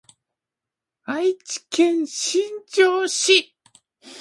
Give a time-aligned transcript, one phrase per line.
[1.03, 3.55] 愛知県新城市